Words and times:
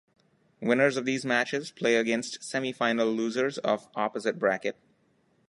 Winners 0.61 0.97
of 0.97 1.05
these 1.05 1.23
matches 1.23 1.69
play 1.69 1.95
against 1.95 2.39
semifinal 2.41 3.15
losers 3.15 3.59
of 3.59 3.87
opposite 3.95 4.39
bracket. 4.39 4.75